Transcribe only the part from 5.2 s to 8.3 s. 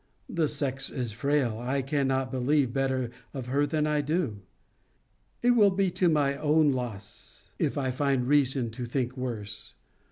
It will be to my own loss, if I find